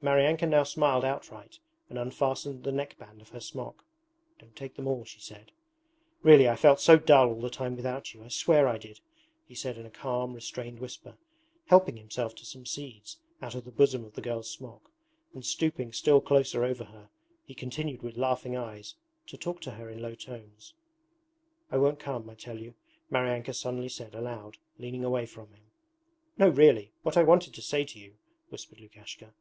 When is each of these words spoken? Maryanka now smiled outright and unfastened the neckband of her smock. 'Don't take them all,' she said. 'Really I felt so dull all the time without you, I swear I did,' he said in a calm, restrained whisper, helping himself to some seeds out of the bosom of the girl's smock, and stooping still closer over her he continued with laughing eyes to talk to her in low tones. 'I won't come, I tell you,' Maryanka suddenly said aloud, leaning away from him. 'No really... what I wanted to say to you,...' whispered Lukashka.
Maryanka 0.00 0.46
now 0.46 0.62
smiled 0.62 1.04
outright 1.04 1.58
and 1.90 1.98
unfastened 1.98 2.64
the 2.64 2.72
neckband 2.72 3.20
of 3.20 3.28
her 3.28 3.40
smock. 3.40 3.84
'Don't 4.38 4.56
take 4.56 4.74
them 4.74 4.88
all,' 4.88 5.04
she 5.04 5.20
said. 5.20 5.52
'Really 6.22 6.48
I 6.48 6.56
felt 6.56 6.80
so 6.80 6.96
dull 6.96 7.28
all 7.28 7.42
the 7.42 7.50
time 7.50 7.76
without 7.76 8.14
you, 8.14 8.24
I 8.24 8.28
swear 8.28 8.68
I 8.68 8.78
did,' 8.78 9.00
he 9.46 9.54
said 9.54 9.76
in 9.76 9.84
a 9.84 9.90
calm, 9.90 10.32
restrained 10.32 10.78
whisper, 10.78 11.18
helping 11.66 11.98
himself 11.98 12.34
to 12.36 12.46
some 12.46 12.64
seeds 12.64 13.18
out 13.42 13.54
of 13.54 13.66
the 13.66 13.70
bosom 13.70 14.02
of 14.02 14.14
the 14.14 14.22
girl's 14.22 14.48
smock, 14.50 14.90
and 15.34 15.44
stooping 15.44 15.92
still 15.92 16.22
closer 16.22 16.64
over 16.64 16.84
her 16.84 17.10
he 17.44 17.52
continued 17.54 18.00
with 18.02 18.16
laughing 18.16 18.56
eyes 18.56 18.94
to 19.26 19.36
talk 19.36 19.60
to 19.60 19.72
her 19.72 19.90
in 19.90 20.00
low 20.00 20.14
tones. 20.14 20.72
'I 21.70 21.76
won't 21.76 21.98
come, 21.98 22.30
I 22.30 22.34
tell 22.34 22.58
you,' 22.58 22.72
Maryanka 23.10 23.52
suddenly 23.52 23.90
said 23.90 24.14
aloud, 24.14 24.56
leaning 24.78 25.04
away 25.04 25.26
from 25.26 25.50
him. 25.52 25.64
'No 26.38 26.48
really... 26.48 26.92
what 27.02 27.18
I 27.18 27.22
wanted 27.24 27.52
to 27.52 27.60
say 27.60 27.84
to 27.84 27.98
you,...' 28.00 28.14
whispered 28.48 28.80
Lukashka. 28.80 29.34